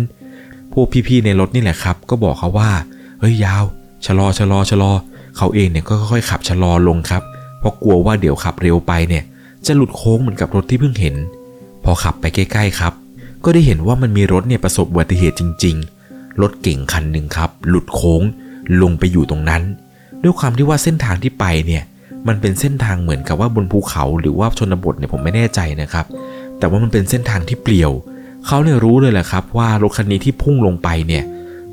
[0.74, 2.72] พวกพี่ๆในรถนี่แหละครับ ก็บอกเขาว่า
[3.20, 3.64] เฮ้ยยาว
[4.06, 4.92] ชะลอชะลอชะลอ
[5.38, 7.24] เขาเองเนี่ยก็ค่อยๆขับชะลอลงครับ
[7.60, 9.24] เพราะกลัวว่าเดี๋ยวขับเร็วไปเนี่ย
[9.66, 11.16] จะหลุดโค้งเหมือนกับรถที่เพิ่งเห็น
[11.84, 12.94] พอขับไปใกล้ๆครับ
[13.44, 15.76] ก็ได้เห็นว่ามันมีรถเนี่ยประสบอุบัติเหตุจริง
[16.08, 18.22] ๆ รถเก่งคันหนึ่งครับ หลุดโค้ง
[18.82, 19.64] ลงไปอยู่ตรงนั้น
[20.24, 21.84] ด้วยความที่ว่าเส้นทางที่ไปเนี่ย
[22.28, 26.06] มันเป็นเส้นทางเหมือนกับว่าบนภูเขาหรือว่าชนบทเนี่ยผมไม่แน่ใจนะครับ
[26.58, 27.92] แต่ว่ามันเป็นเส้นทางที่เปลี่ยว
[28.48, 31.24] เขาเนี่ยรู้เลยแหละครับว่ารถคันนี้ที่พุ่งลงไปเนี่ย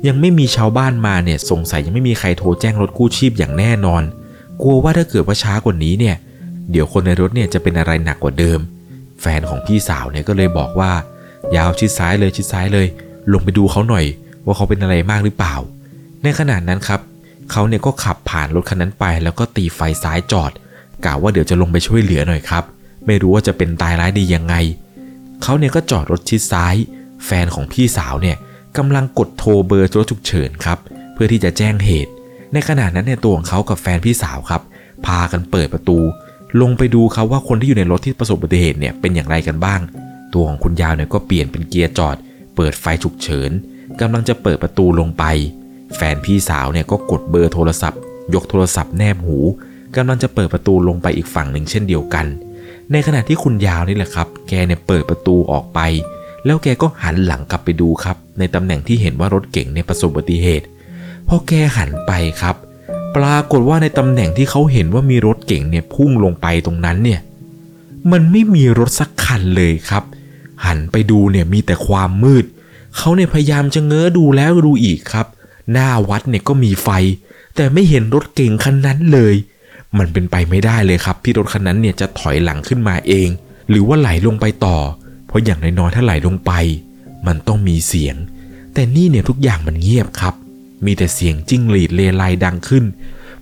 [0.07, 4.03] ยังไม่มีชาวบ้านมาเนี่ยสงสัยยังไม่มีใครโทรแจ้งรถกู้ชีพอย่างแน่นอน
[4.61, 6.15] กลัวว่าถ้าเกิดว่าช้ากว่านี้เนี่ย
[6.71, 8.59] เดี๋ยวคนในรถเนี่ยจะเป็นอะไรหนักกว่าเดิม
[9.21, 10.91] แฟนของพี่สาวเนี่ยก็เลยบอกว่า
[11.55, 12.87] ยาวชิดซ้ายเลยชิดซ้ายเลย
[13.33, 14.05] ลงไปดูเขาหน่อย
[14.45, 15.55] ว่าเขาเป็นอะไรมากหรือเปล่า
[16.23, 17.01] ในขณะนั้นครับ
[17.51, 20.51] เขาเนี่ยก็ขับผ่านรถคันนั้นไป แล้วก็ตีไฟซ้ายจอด
[21.05, 22.63] กะว่าเดี๋ยวจะลงไปช่วยเหลือหน่อยครับ
[23.05, 24.55] ไม่รู้ว่าจะเป็นตายร้ายดียังไง
[25.43, 26.75] เขาเนี่ยก็จอดรถชิดซ้าย
[27.25, 28.37] แฟนของพี่สาวเนี่ย
[28.77, 30.77] กำลังกดโทรเบอร์รถฉุกเฉินครับ
[31.13, 32.11] เพื่อที่จะแจ้งเหตุ
[32.53, 34.61] ในขณะนั้นเนี่ยตัวของเขากับแฟนพี่สาวครับ
[35.05, 35.99] พากันเปิดประตู
[36.61, 39.79] ลงไปดูครับว่าคนที่อยู่ในรถที่ประสบอุบัติเหตุเนี่ยเป็นอย่างไรกันบ้าง
[40.33, 42.15] ตัวของคุณยาวเนี่ยก็เปลี่ยนเป็นเกียร์จอด
[42.55, 43.51] เปิดไฟฉุกเฉิน
[44.01, 45.23] กำลังจะเปิดประตูลงไป
[45.95, 47.99] แฟนพี่สาวเนี่ยก็กดเบอร์โทรศัพท์
[48.33, 49.37] ยกโทรศัพท์แนบหู
[49.95, 52.25] กำลังจะเปิดประตูลงไปอีกฝั่งหนึ่งเช่นเดียวกัน
[52.91, 55.79] ในขณะที่คุณยาวนี่แหละครับ แกเนี่ยเปิดประตูออกไป
[56.45, 60.65] แล้วแกก็หันหลังกลับไปดูครับ ในตำแหน่งที่เห็นว่ารถเก๋งเนี่ยประสบอุบัติเหตุ
[61.27, 62.55] พอแกหันไปครับ
[63.15, 67.19] ปรากฏว่าในตำแหน่งที่เขาเห็นว่ามีรถเก๋งเนี่ยพุ่งลงไปตรงนั้นเนี่ย
[68.11, 70.03] มันไม่มีรถสักคันเลยครับ
[70.65, 72.45] หันไปดูเนี่ยมีแต่ความมืด
[72.97, 75.27] เขาเนี่ยพยายามจะเง้อดูแล้วดูอีกครับ
[75.71, 76.89] หน้าวัดเนี่ยก็มีไฟ
[77.55, 79.35] แต่ไม่เห็นรถเก๋งคันนั้นเลย
[79.97, 83.29] มันเป็นไปไม่ได้เลยครับ ที่รถคันนั้นเนี่ยจะถอยหลังขึ้นมาเอง
[83.69, 84.77] หรือว่าไหลลงไปต่อ
[85.27, 86.51] เพราะอย่างน้อยๆถ้าไหลลงไป
[87.27, 88.15] มันต้องมีเสียง
[88.73, 90.33] แต่นี่เนี่ยทุกอย่างมันเงียบครับ
[90.85, 92.83] มีแต่เสียงจิ้งหรีดเลไลดังขึ้น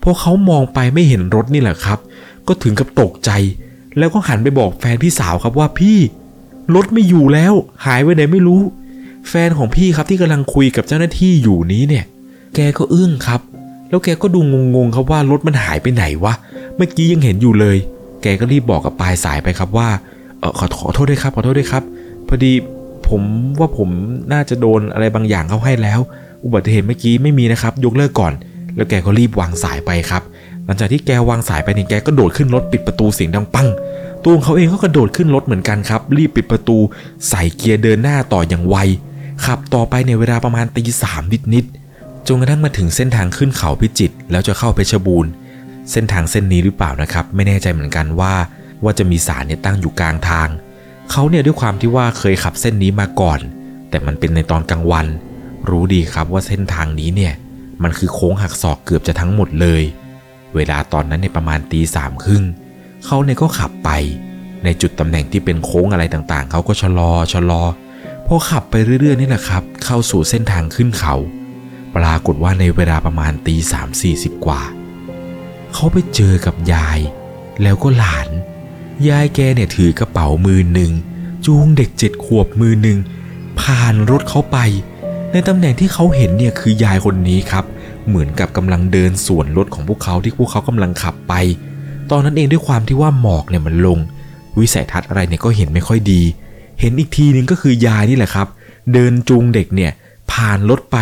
[0.03, 1.99] พอเขามองไปไม่เห็นรถนี่แหละครับ
[2.47, 3.31] ก็ถึงกับตกใจ
[3.97, 5.97] แล้วก็หันไปบอกแฟนพี่สาวครับว่าพี่
[6.75, 7.53] รถไม่อยู่แล้ว
[7.85, 8.61] หายไปไหนไม่รู้
[9.29, 12.05] แฟนของพี่ครับที่กำลังคุยกับเจ้าหน้าที่อยู่นี้เนี่ย
[12.55, 13.41] แกก็อึ้งครับ
[13.89, 14.39] แล้วแกก็ดู
[14.75, 16.33] งงๆครับว่ารถมันหายไปไหนวะ
[16.75, 17.77] เมื่อกี้ยังเห็นอยู่เลย
[18.21, 19.89] แกก็รีบบอกกับปลายสายไปครับว่า
[20.39, 21.83] เออขอขอโทษด้วยครับขอโทษด้วยครับ
[22.27, 22.51] พอดี
[23.07, 23.21] ผม
[23.59, 23.89] ว่าผม
[24.33, 25.99] น่าจะโดนอะไรบางอย่างเข้าให้แล้ว
[26.47, 28.33] อุบัติเหตุเมื่อกี้ไม่มีนะครับ ยกเลิกก่อน
[28.75, 30.23] แล้วแกก็รีบวางสายไปครับ
[30.65, 33.67] หลังจากที่แกวางสายไปเนี่ยแกก็โดดขึ้นรถปิดประตูเสียงดังปัง
[34.23, 36.77] ตัวของเขาเองก็กระโดดขึ้นรถเหมือนกันครับ รีบปิดประตู
[37.29, 38.75] ใส่เกียร์เดินหน้าต่ออย่างไว
[39.45, 41.21] ขับต่อไปในเวลาประมาณตีสาม
[41.53, 45.31] นิดๆจนกระทั่งมาถึงเส้นทางขึ้นเขาพิจิตรแล้วจะเข้าเพชรบูรณ์
[45.91, 48.33] เส้นทางเส้นนี้หรือเปล่านะครับ ไม่แน่ใจเหมือนกันว่า
[48.83, 50.49] ว่าจะมีสารเนี่ยตั้งอยู่กลางทาง
[51.11, 53.39] เขาเนี่ยด้วยความที่ว่าเคยขับเส้นนี้มาก่อน
[53.89, 55.07] แต่มันเป็นในตอนกลางวัน
[55.69, 57.33] รู้ดีครับว่าเส้นทางนี้เนี่ย
[57.83, 59.83] มันคือโค้งหักศอกเกือบจะทั้งหมดเลย
[60.55, 62.43] เวลาตอนนั้นในประมาณตีสามครึ่ง
[63.05, 63.89] เขาเนี่ยก็ขับไป
[64.63, 67.63] ในจุดตำแหน่งที่เป็นโค้งอะไรต่างๆ เขาก็ชะลอชะลอ
[68.25, 71.15] พอขับไปเรื่อยๆนี่แหละครับ เข้าสู่เส้นทางขึ้นเขา
[71.95, 74.61] ปรากฏว่าในเวลาประมาณตีสามสี่สิบกว่า
[75.73, 76.99] เขาไปเจอกับยาย
[77.61, 78.29] แล้วก็หลาน
[79.09, 80.91] ยายแกเนี่ยถือกระเป๋ามือหนึ่ง
[81.45, 82.97] จูงเด็กเจ็ดขวบมือหนึ่ง
[83.59, 84.57] ผ่านรถเขาไป
[85.31, 87.65] ในตำแหน่งที่เขาเห็นเนี่ยคือยายคนนี้ครับ
[88.07, 91.33] เหมือนกับกำลังเดินสวนรถของพวกเขาที่พวกเขากำลังขับไป
[92.11, 93.99] ตอนนั้นเองด้วยความที่ว่าหมอกเนี่ยมันลง
[94.59, 96.21] วิสัยทัศน์อะไรเนี่ยก็เห็นไม่ค่อยดี
[96.79, 98.47] เห็นอีกทีนึงก็คือยายนี่แหละครับ
[98.93, 99.91] เดินจูงเด็กเนี่ย
[100.31, 100.97] ผ่านรถไป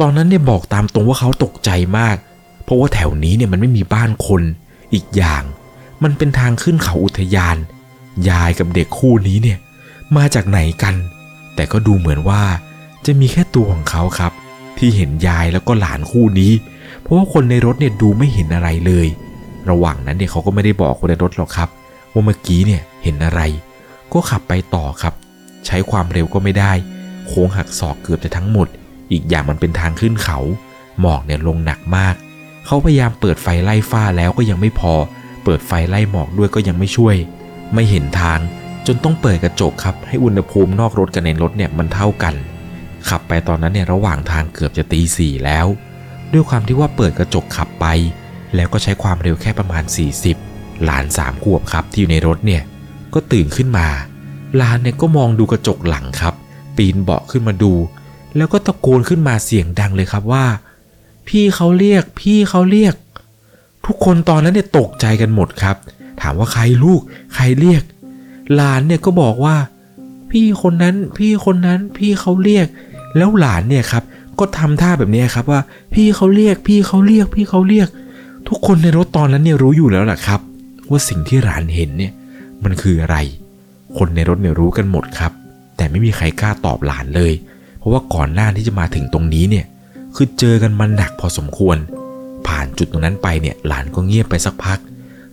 [0.00, 2.16] ตอนนั้นเนี่ยบอกตามตรงว่าเขาตกใจมาก
[2.64, 4.42] เพราะว่าแถวนี้เนี่ยมันไม่มีบ้านคน
[4.94, 5.42] อีกอย่าง
[6.02, 7.56] มันเป็นทางขึ้นเขาอุทยาน
[8.28, 9.58] ยายกับเด็กคู่นี้เนี่ย
[10.16, 10.94] มาจากไหนกัน
[11.54, 12.42] แต่ก็ดูเหมือนว่า
[13.06, 14.32] จะมีแค่ตัวของเขาครับ
[14.78, 16.52] ที่เห็นยายแล้วก็หลานคู่นี้
[17.02, 19.06] เพราะว่าคนในรถเนี่ยดูไม่เห็นอะไรเลย
[19.70, 21.68] ระหว่างนั้นเนี่ยเขาก็ไม่ได้บอกคนในรถหรอกครับ
[22.12, 23.40] ว่าเมื่อกี้เนี่ยเห็นอะไร
[24.12, 25.14] ก็ขับไปต่อครับ
[25.66, 26.72] ใช้ความเร็วก็ไม่ได้
[27.26, 28.68] โค้งหักศอกเกือบจะทั้งหมด
[29.12, 30.38] อีกอย่างมันเป็นทางขึ้นเขา
[31.00, 32.14] หมอกเนี่ยลงหนักมาก
[32.66, 34.94] เขาพยายามเปิดไฟไล่ฟ้าแล้วก็ยังไม่พอ
[35.44, 37.16] เปิดไฟไล่หมอกด้วยก็ยังไม่ช่วย
[37.74, 38.38] ไม่เห็นทาง
[38.86, 42.34] จนต้องเปิดกระจกครับ ให้อุณหภูมินอกรถกับในรถเนี่ยมันเท่ากัน
[43.08, 45.66] ขับไปตอนนั้นเนี่ยระหว่างทางเกือบจะตีสี่แล้ว
[46.32, 47.86] ด้วยความที่ว่าเปิดกระจกขับไป
[48.54, 49.84] แล้วก็ใช้ความเร็วแค่ประมาณ
[50.32, 52.62] 40 หลานสามขวบครับที่อยู่ในรถเนี่ย
[53.14, 53.88] ก็ตื่นขึ้นมา
[54.56, 56.34] หลานเนี่ยก็มองดูกระจกหลังครับ
[56.76, 57.72] ปีนเบาะขึ้นมาดู
[58.36, 60.44] แล้วก็ตะโกนขึ้นมาเสียงดังเลยครับว่า
[61.28, 62.94] พี่เขาเรียก พี่เขาเรียก
[63.86, 65.76] ทุกคนตอนนั้นเนี่ยตกใจกันหมดครับ
[66.20, 67.00] ถามว่าใครลูก
[67.34, 67.82] ใครเรียก
[68.54, 69.56] หลานเนี่ยก็บอกว่า
[70.30, 72.66] พี่คนนั้นพี่คนนั้นพี่เขาเรียก
[73.16, 74.02] แล้วหลานเนี่ยครับ
[74.38, 75.60] ก็ทำท่าแบบนี้ครับว่า
[75.94, 77.88] พี่เขาเรียกพี่เขาเรียกพี่เขาเรียก
[78.48, 80.40] ทุกคนในรถตอนนั้นเนี่ยรู้อยู่แล้วแหละครับ
[80.90, 82.12] ว่าสิ่งที่หลานเห็นเนี่ย
[82.64, 83.16] มันคืออะไร
[83.98, 85.32] คนในรถเนี่ยรู้กันหมดครับ
[85.76, 87.32] แต่ไม่มีใครกล้าตอบหลานเลย
[87.78, 89.66] เพราะว่าก่อนหน้าที่จะมาถึงตรงนี้เนี่ย
[90.16, 91.76] คือเจอกันมาหนักพอสมควร
[92.46, 94.78] ผ่านจุดตรงนั้นไปเนี่ยหลานก็เงียบไปสักพัก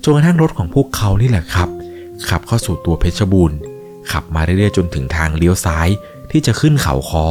[0.03, 1.69] จนกระทั่งรถของพวกเขานี่แหละครับ
[2.29, 3.57] ขับเข้าสู่ตัวเพชรบูรณ์
[4.11, 5.87] ขับมาเรื่อยๆจนถึงทางเลี้ยวซ้าย
[6.31, 7.25] ที่จะขึ้นเขาคอ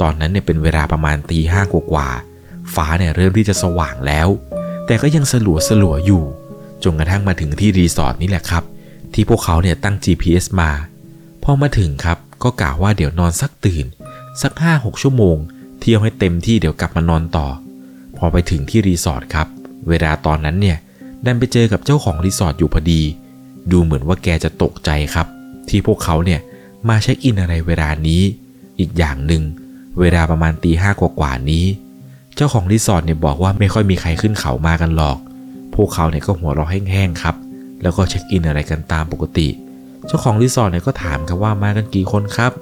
[0.00, 4.28] ตอนนั้นเนี่ยเป็นเวลาประมาณตีห้ากว่าๆฟ้าเนี่ยเริ่มที่จะสว่างแล้ว
[4.86, 6.24] แต่ก็ยังสลัวสลัวอยู่
[6.84, 8.64] จนกระทั่งมาถึงที่รีสอร์ทนี่แหละครับ
[9.14, 10.70] ที่พวกเขาเนี่ยตั้ง GPS มา
[11.42, 13.86] พอมาถึงครับก็กล่าวว่าเดี๋ยวนอนสักตื่น
[14.42, 15.36] สัก 5-6 ชั่วโมง
[15.80, 17.48] เที่ยวให้เต็มที่เดี๋ยวกลับมานอนต่อ
[18.16, 19.46] พอไปถึงที่รีสอร์ทครับ
[19.88, 20.78] เวลาตอนนั้นเนี่ย
[21.24, 23.02] ดันไปเจอกับเจ้าของรีสอร์ทอยู่พอดี
[23.70, 25.26] ดูเหมือนว่าแกจะตกใจครับ
[25.68, 26.40] ที่พวกเขาเนี่ย
[26.88, 28.22] มาเช็คอินอะไรเวลานี้
[28.78, 29.42] อีกอย่างหนึ่ง
[30.00, 31.64] เวลาประมาณตีห้ากว่าๆนี้
[32.36, 35.18] เจ้าของรีสอร์ทเนี่ยบอกว่าไม่ค่อยมีใครขึ้นเขามากันหรอก
[35.74, 37.36] พวกเขาเนี่ยก็หัวเราะแห้งๆครับ
[37.82, 39.48] แล้วก็เช็คอินอะไรกันตามปกติ
[40.06, 42.52] เจ้าของรีสอร์ทเนี่ยก็ถามครับว่ามากันกี่คนครับ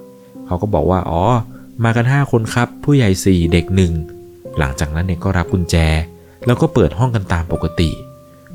[0.46, 1.24] เขาก็บอกว่าอ๋อ
[1.84, 3.92] มากัน 5 คนครับ ผู้ใหญ่ 4 เด็กหนึ่ง
[4.58, 5.76] หลังจากนั้นเนี่ยก็รับกุญแจ
[6.46, 7.90] แล้วก็เปิดห้องกันตามปกติ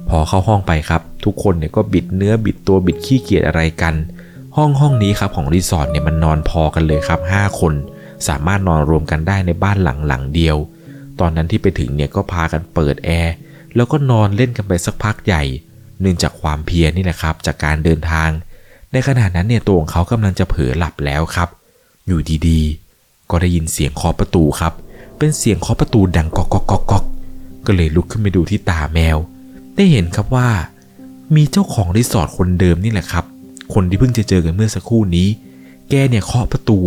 [0.10, 3.96] พอเข้าห้องไปครับ ทุกคนเนี่ยก็บิดเนื้อบิดตัวบิดขี้เกียจอะไรกัน
[4.58, 7.74] ห้องห้องนี้ครับของรีสอร์ทเนี่ยมันนอนพอกันเลยครับ 5 คน
[8.28, 10.58] สามารถนอนรวมกันได้ในบ้านหลังหลังเดียว
[11.20, 13.34] ตอนนั้นที่ไปถึงเนี่ยก็พากันเปิดแอร์
[13.76, 15.44] แล้วก็นอนเล่นกันไปสักพักใหญ่
[16.02, 18.30] เนื่องจากความเพียรนี่แหละครับ จากการเดินทาง
[18.92, 21.50] ในขณะนั้นเนี่ยตัวของเขากำลังจะเผลอหลับแล้วครับ
[22.08, 24.74] อยู่ดีๆ ก็ได้ยินเสียงเคาะประตูครับ
[25.18, 27.04] เป็นเสียงเคาะประตูดังก๊อกก๊อกก๊อกก๊อก
[27.66, 29.18] ก็เลยลุกขึ้นไปดูที่ตาแมว
[29.76, 30.50] ได้เห็นครับว่า
[31.36, 33.26] มีเจ้าของรีสอร์ทคนเดิมนี่แหละครับ
[33.74, 35.28] คนที่เพิ่งจะเจอกันเมื่อสักครู่นี้
[35.90, 36.80] แกเนี่ยเคาะประตู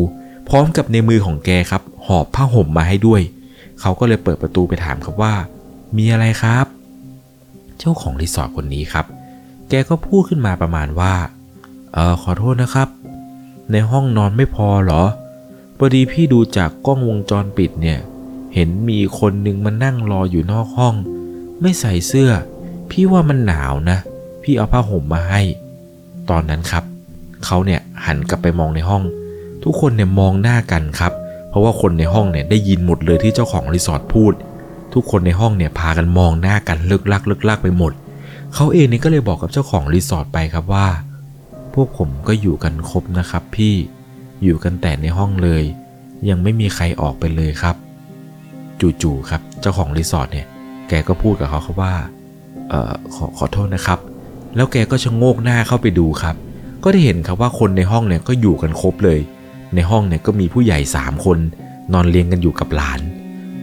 [0.55, 3.23] พร้อมกับในมือของแกครับ หอบผ้าห่มมาให้ด้วย
[3.81, 5.35] เขาก็เลยเปิดประตูไปถามครับว่า
[5.97, 6.67] มีอะไรครับ
[7.79, 9.07] เจ้าของรีสอร์ทคนนี้ครับ
[9.69, 11.15] แกก็พูดขึ้นมาประมาณว่า
[11.93, 12.89] เออขอโทษนะครับ
[13.73, 15.03] ในห้องนอนไม่พอเหรอ
[15.79, 17.99] พอดีพี่ดูจากกล้องวงจรปิดเนี่ย
[18.55, 20.95] เห็นมีคนหนึ่งมานั่งรออยู่นอกห้อง
[21.61, 22.31] ไม่ใส่เสื้อ
[22.91, 23.99] พี่ว่ามันหนาวนะ
[24.43, 25.43] พี่เอาผ้าห่มมาให้
[26.31, 26.85] ตอนนั้นครับ
[27.45, 29.03] เขาเนี่ยหันกลับไปมองในห้อง
[29.65, 31.13] ทุกคนเนี่ยมองหน้ากันครับ
[31.49, 34.33] เพราะว่าคนในห้องเนี่ยได้ยินหมดเลยที่เจ้าของรีสอร์ทพูด
[34.95, 37.93] ทุกคนในห้องเนี่ยพากันมองหน้ากันเลิกลักเลิกลักไปหมด
[38.55, 40.87] เขาเองเนี่ยก็เลยบอกกับเจ้าของรีสอร์ทไปครับว่า
[41.75, 43.75] พวกผมก็อยู่กันครบนะครับพี่
[44.43, 45.63] อยู่กันแต่ในห้องเลย
[46.29, 47.77] ยังไม่มีใครออกไปเลยครับ
[49.03, 50.47] จู่ๆครับเจ้าของรีสอร์ทเนี่ย
[50.89, 51.95] แกก็พูดกับเขาครับว่า
[52.69, 53.99] เอ่อขอขอโทษนะครับ
[54.57, 56.37] แล้วแกก็ชะโงกหน้าเข้าไปดูครับ
[56.85, 59.19] ก็ได้เห็นครับว่าคนในห้องเนี่ยก็อยู่กันครบเลย
[59.75, 61.39] ในห้องเนี่ยก็มีผู้ใหญ่สามคน
[61.93, 63.01] นอนเรียงกันอยู่กับหลาน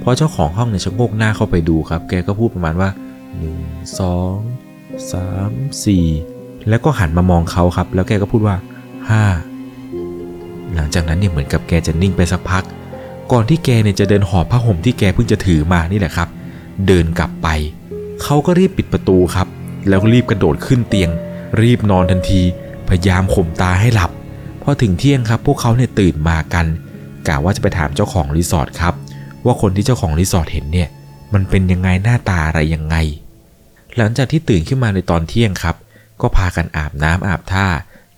[0.02, 2.90] พอเจ้าของห้องเนี่ยชะโงกหน้าเข้าไปดูครับ แกก็พูดประมาณว่า
[3.38, 3.58] หนึ่ง
[4.00, 4.38] สอง
[5.12, 5.52] สาม
[5.86, 6.06] สี่
[6.70, 8.56] แล้วก็หันมามองเขาครับ แล้วแกก็พูดว่า
[9.10, 9.24] ห้า
[10.74, 12.64] หลังจากนั้นเนี่ยเหมือนกับแกจะนิ่งไปสักพัก
[13.32, 16.30] ก่อนที่แกเนี่ยจะเดินหอบผ้าห่มที่แกเพิ่งจะถือมานี่แหละครับ
[16.88, 17.48] เดินกลับไป
[18.24, 19.48] เขาก็รีบปิดประตูครับ
[19.88, 21.10] แล้วก็รีบกระโดดขึ้นเตียง
[21.62, 22.42] รีบนอนทันที
[22.90, 24.12] พยายามข่มตาให้หลับ
[24.70, 26.66] พอถึงเที่ยงครับพวกเขาเนี่ยตื่นมากัน
[27.28, 28.94] กะว่าจะไปถามเจ้าของรีสอร์ทครับ
[29.46, 30.90] ว่าคนที่เจ้าของรีสอร์ทเห็นเนี่ย
[31.34, 32.96] มันเป็นยังไงหน้าตาอะไรยังไง
[33.98, 35.76] หลังจากที่ตื่นขึ้นมาในตอนเที่ยงครับ
[36.22, 37.68] ก็พากันอาบน้ำอาบท่า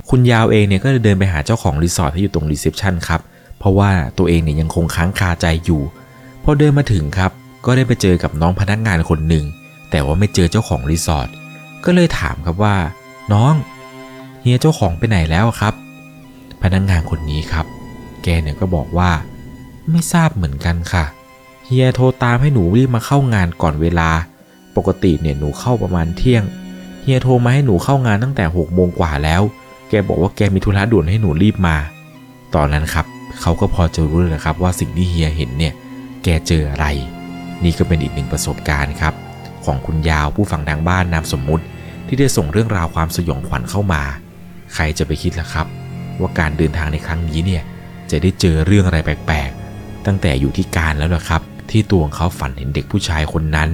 [0.09, 3.21] คุณยาวเองเนี่ยก็เลยเดินไปหาเจ้าของรีสอร์ทที่อยู่ตรง reception ครับ
[3.59, 5.81] เพราะว่าตัวเองเนี่ยยังคงค้างคาใจอยู่
[6.43, 7.31] พอเดินมาถึงครับ
[7.65, 9.45] ก็ได้ไปเจอกับน้องพนักงานคนหนึ่ง
[9.91, 11.29] แต่ว่าไม่เจอเจ้าของรีสอร์ท
[11.85, 12.75] ก็เลยถามครับว่า
[13.33, 13.53] น้อง
[14.41, 15.73] เฮียเจ้าของไปไหนแล้วครับ
[16.63, 17.65] พนักงานคนนี้ครับ
[18.23, 19.11] แกเนี่ยก็บอกว่า
[19.89, 21.05] ไม่ทราบเหมือนกันค่ะ
[21.65, 24.09] เฮียโทรตามให้หนูรีบมาเข้างานก่อนเวลา
[24.75, 26.43] ปกติเนี่ยหนูเข้าประมาณเที่ยง
[27.03, 29.41] เฮียโทรมาให้หนูเข้างานตั้งแต่6กโมงกว่าแล้ว
[29.89, 31.77] แกบอกว่าแกมีธุระด่วนให้หนูรีบมา
[32.55, 33.05] ตอนนั้นครับ
[33.41, 35.73] เขาก็พอจะรู้เลยนะครับว่าสิ่งที่เฮียเห็นเนี่ย
[36.23, 36.85] แกเจออะไร
[37.63, 39.13] นี่ก็เป็นอีกหนึ่งประสบการณ์ครับ
[39.65, 41.63] ของคุณยาวผู้ฟังทางบ้านนามสมมุติ
[42.07, 44.01] ที่ได้ส่งเรื่องราวความสยองขวัญเข้ามา
[44.73, 45.67] ใครจะไปคิดล่ะครับ
[46.19, 47.63] ว่าการเดินทางในครั้งนี้เนี่ย
[48.11, 53.69] จะได้เจอเรื่องอะไรแปลกๆ ตั้งแต่อยู่ที่การแล้วล่ะครับ ที่ตัวของเขาฝันเห็นเด็กผู้ชายคนนั้น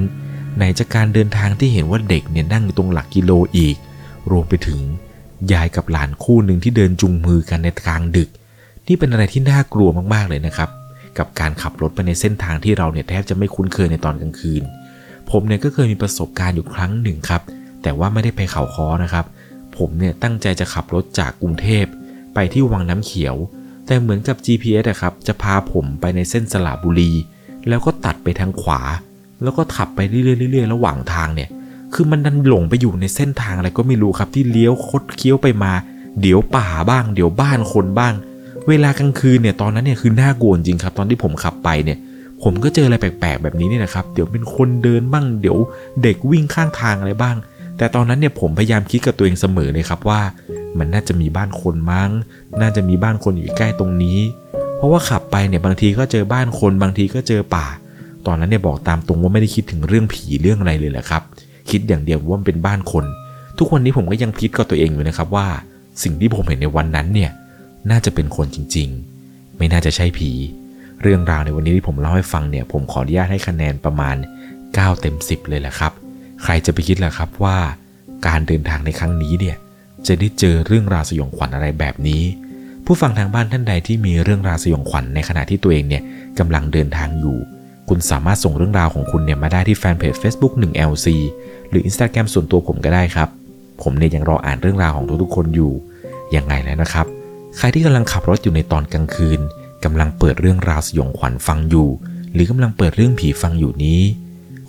[0.55, 3.75] ไหนจากการเดินทางที่เห็นว่าเด็กเนี่ยนั่งอยู่ตรงหลักกิโลอีก
[4.31, 4.79] รวมไปถึง
[5.53, 8.29] ยายกับหลานคู่หนึ่งที่เดินจุงมือกันในกลางดึก
[8.87, 10.69] นี่เป็นอะไรที่น่ากลัวมากๆเลยนะครับ
[11.17, 14.63] กับการขับรถไปในเส้นทางที่เราเนี่ยแทบจะไม่คุ้นเคยในตอนกลางคืน
[15.31, 17.41] ผมเนี่ยก็เคยมีประสบการณ์อยู่ครั้งหนึ่งครับ
[17.83, 19.25] แต่ว่าไม่ได้ไปเขาคอนะครับ
[19.77, 21.85] ผมเนี่ยตั้งใจจะขับรถจากกรุงเทพ
[22.39, 23.35] ไปที่วังน้ำเขียว
[23.85, 27.11] แต่เหมือนกับ GPS อะครับ จะพาผมไปในเส้นสระบุรี
[27.67, 28.81] แล้วก็ตัดไปทางขวา
[29.43, 31.49] แล้วก็ขับไปเรื่อยๆเรื่อยๆ ระหว่างทางเนี่ย
[31.93, 35.71] คือมันดันหลงไปอยู่ในเส้นทางอะไรก็ไม่รู้ครับที่เลี้ยวคดเคี้ยวไปมา
[36.21, 38.13] เดี๋ยวป่าบ้าง เดี๋ยวบ้านคนบ้าง
[38.67, 41.97] เวลากลางคืนเนี่ยตอนนั้นเนี่ยคือน่ากลัวจริงครับ ตอนที่ผมขับไปเนี่ย
[42.43, 45.57] ผมก็เจออะไรแปลกๆ แบบนี้เนี่ยนะครับ เดี๋ยวเป็นคนเดินบ้าง เดี๋ยว
[46.03, 47.35] เด็กวิ่งข้างทางอะไรบ้าง
[47.77, 50.21] แต่ตอนนั้นเนี่ยผมพยายามคิดกับตัวเองเสมอเลยครับว่า
[50.77, 52.09] มันน่าจะมีบ้านคนมั้ง
[52.61, 54.19] น่าจะมีบ้านคนอยู่ใกล้ตรงนี้
[54.77, 57.65] เพราะว่าขับไปเนี่ยบางทีก็เจอบ้านคนบางทีก็เจอป่า
[58.25, 61.21] ตอนนั้นเนี่ยบอกตามตรงว่าไม่ได้คิดถึงเรื่องผีเรื่องอะไรเลยแหละครับ
[61.69, 63.05] คิดอย่างเดียวว่ามันเป็นบ้านคน
[63.57, 65.47] ทุกวันนี้ผมก็ยังคิดกับตัวเองอยู่นะครับว่า
[66.03, 67.31] สิ่งที่ผมเห็นในวันนั้นเนี่ย
[67.89, 68.89] น่าจะเป็นคนจริง
[69.23, 70.31] ๆ ไม่น่าจะใช่ผี
[71.01, 74.15] เรื่องราวในวันนี้ที่ผมเล่าให้ฟังเนี่ยผมขออนุญาตให้คะแนนประมาณ
[74.57, 75.91] 9 เต็ม 10 เลยแหละครับ
[76.43, 77.57] ใครจะไปคิดล่ะครับว่า
[78.27, 79.57] การเดินทางในครั้งนี้เนี่ย
[80.07, 82.23] จะได้เจอเรื่องราวสยองขวัญอะไรแบบนี้
[82.85, 86.03] ผู้ฟังทางบ้านท่านใดที่มีเรื่องราวสยองขวัญในขณะที่ตัวเองเนี่ย
[86.39, 87.37] กำลังเดินทางอยู่
[87.89, 91.07] คุณสามารถส่งเรื่องราวของคุณเนี่ยมาได้ที่แฟนเพจ Facebook 1LC
[91.69, 93.29] หรือ Instagram ส่วนตัวผมก็ได้ครับ
[93.81, 95.71] ผมเนี่ยยังรออ่านเรื่องราวของทุกๆคนอยู่
[96.35, 97.05] ยังไงแล้วนะครับ
[97.57, 99.39] ใครที่กำลังขับรถอยู่ในตอนกลางคืน
[99.83, 101.87] กำลังเปิดเรื่องราวสยองขวัญฟังอยู่
[102.33, 104.01] หรือกำลังเปิดเรื่องผีฟังอยู่นี้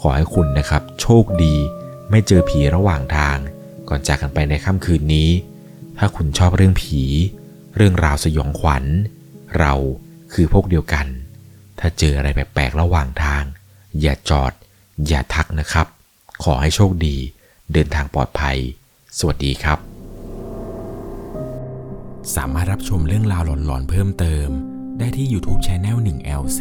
[0.01, 1.55] ขอให้คุณนะครับ โชคดี
[2.11, 3.37] ไม่เจอผีระหว่างทาง
[3.89, 5.31] ก่อนจากกันไปในค่ำคืนนี้
[5.99, 7.03] ถ้าคุณชอบเรื่องผี
[7.77, 8.85] เรื่องราวสยองขวัญ
[9.59, 9.75] เรา
[10.33, 11.07] คือพวกเดียวกัน
[11.79, 13.43] ถ้าเจออะไรแปลกๆระหว่างทาง
[14.01, 14.53] อย่าจอด
[15.07, 15.87] อย่าทักนะครับ
[16.45, 17.17] ขอให้โชคดี
[17.73, 18.59] เดินทางปลอดภัย
[19.19, 19.79] สวัสดีครับ
[22.35, 24.49] สามารถรับชมเรื่องราวหลอนๆเพิ่มเติม
[24.99, 26.61] ได้ที่ YouTube Channel 1 LC